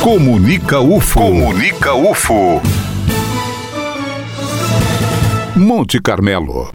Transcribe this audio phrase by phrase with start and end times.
[0.00, 1.20] Comunica UFO.
[1.20, 2.62] Comunica UFO.
[5.56, 6.70] Monte Carmelo.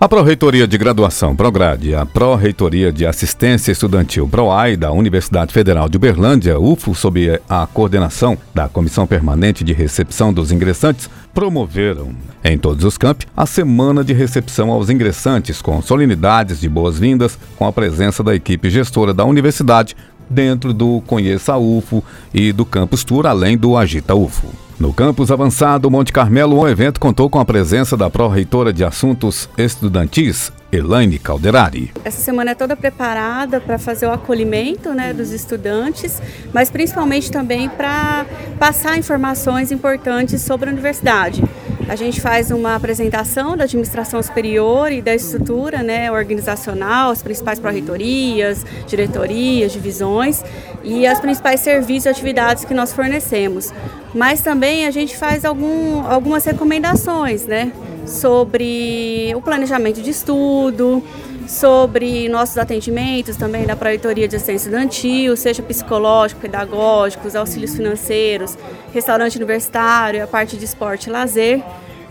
[0.00, 5.96] A Pró-Reitoria de Graduação Prograde, a Pró-Reitoria de Assistência Estudantil PROAI da Universidade Federal de
[5.96, 12.10] Uberlândia, UFO, sob a coordenação da Comissão Permanente de Recepção dos Ingressantes, promoveram,
[12.44, 17.66] em todos os campi, a semana de recepção aos ingressantes, com solenidades de boas-vindas, com
[17.66, 19.96] a presença da equipe gestora da universidade,
[20.30, 24.67] dentro do Conheça UFO e do Campus Tour, além do Agita UFO.
[24.78, 29.50] No campus avançado Monte Carmelo, o evento contou com a presença da pró-reitora de assuntos
[29.58, 31.90] estudantis, Elaine Calderari.
[32.04, 37.68] Essa semana é toda preparada para fazer o acolhimento né, dos estudantes, mas principalmente também
[37.68, 38.24] para
[38.56, 41.42] passar informações importantes sobre a universidade.
[41.88, 47.58] A gente faz uma apresentação da administração superior e da estrutura né, organizacional, as principais
[47.58, 50.44] pró-reitorias, diretorias, divisões
[50.84, 53.72] e as principais serviços e atividades que nós fornecemos.
[54.14, 57.72] Mas também a gente faz algum, algumas recomendações né,
[58.06, 61.02] sobre o planejamento de estudo,
[61.48, 68.56] sobre nossos atendimentos também da Proreitoria de Assistência Estudantil, seja psicológico, pedagógicos, auxílios financeiros,
[68.92, 71.62] restaurante universitário, a parte de esporte e lazer,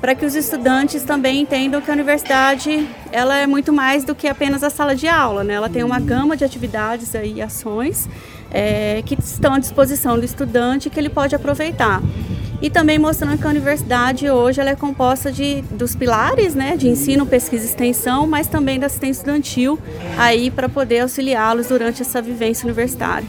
[0.02, 4.28] para que os estudantes também entendam que a universidade ela é muito mais do que
[4.28, 5.54] apenas a sala de aula, né?
[5.54, 8.10] ela tem uma gama de atividades e ações
[8.50, 12.02] é, que estão à disposição do estudante que ele pode aproveitar
[12.62, 16.88] e também mostrando que a universidade hoje ela é composta de, dos pilares né, de
[16.88, 19.80] ensino, pesquisa e extensão, mas também da assistência estudantil
[20.18, 23.28] aí para poder auxiliá-los durante essa vivência universitária.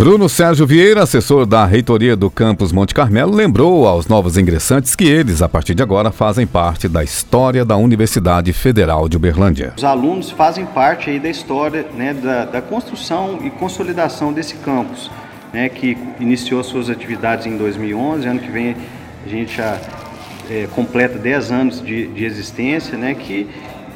[0.00, 5.04] Bruno Sérgio Vieira, assessor da reitoria do campus Monte Carmelo, lembrou aos novos ingressantes que
[5.04, 9.74] eles, a partir de agora, fazem parte da história da Universidade Federal de Uberlândia.
[9.76, 15.10] Os alunos fazem parte aí da história né, da, da construção e consolidação desse campus
[15.52, 18.26] né, que iniciou suas atividades em 2011.
[18.26, 18.76] Ano que vem
[19.24, 19.78] a gente já
[20.50, 23.46] é, completa 10 anos de, de existência, né, que,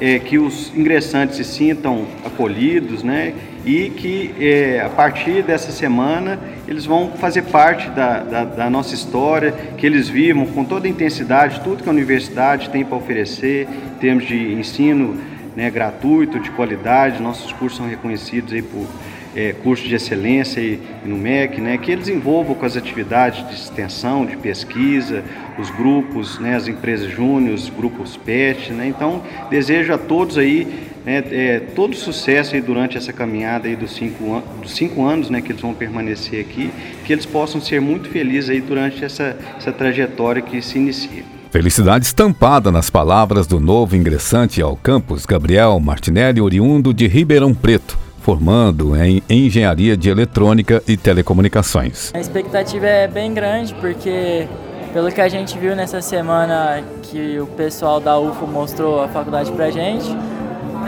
[0.01, 6.39] é, que os ingressantes se sintam acolhidos né, e que é, a partir dessa semana
[6.69, 10.91] eles vão fazer parte da, da, da, nossa história, que eles vivam com toda a
[10.91, 13.67] intensidade tudo que a universidade tem para oferecer
[13.97, 15.17] em termos de ensino
[15.57, 17.23] né, gratuito, de qualidade.
[17.23, 18.87] Nossos cursos são reconhecidos aí por
[19.35, 24.25] é, de excelência e, no MEC, né, que eles envolvam com as atividades de extensão,
[24.25, 25.25] de pesquisa,
[25.59, 28.73] os grupos, né, as empresas júniores, grupos PET.
[28.73, 33.77] Né, então, desejo a todos aí né, é, todo sucesso aí durante essa caminhada aí
[33.77, 36.71] dos cinco, dos cinco anos né, que eles vão permanecer aqui,
[37.05, 41.25] que eles possam ser muito felizes aí durante essa, essa trajetória que se inicia.
[41.51, 48.04] Felicidade estampada nas palavras do novo ingressante ao campus, Gabriel Martinelli, oriundo de Ribeirão Preto
[48.25, 52.11] formando em engenharia de eletrônica e telecomunicações.
[52.15, 54.49] A expectativa é bem grande porque
[54.95, 59.53] pelo que a gente viu nessa semana que o pessoal da UFO mostrou a faculdade
[59.53, 60.07] pra gente,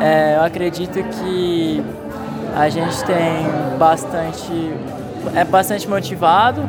[0.01, 1.83] é, eu acredito que
[2.55, 3.47] a gente tem
[3.79, 4.73] bastante
[5.35, 6.67] é bastante motivado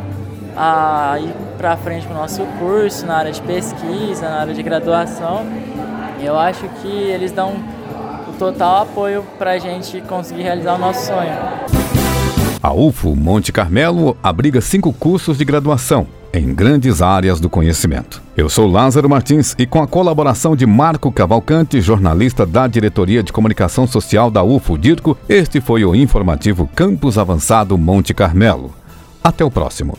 [0.54, 4.62] a ir para frente com o nosso curso na área de pesquisa, na área de
[4.62, 5.46] graduação.
[6.22, 7.56] Eu acho que eles dão
[8.38, 11.32] total apoio para a gente conseguir realizar o nosso sonho.
[12.62, 18.22] A UFO Monte Carmelo abriga cinco cursos de graduação em grandes áreas do conhecimento.
[18.36, 23.34] Eu sou Lázaro Martins e com a colaboração de Marco Cavalcante, jornalista da Diretoria de
[23.34, 28.74] Comunicação Social da UFO DIRCO, este foi o informativo Campus Avançado Monte Carmelo.
[29.24, 29.98] Até o próximo.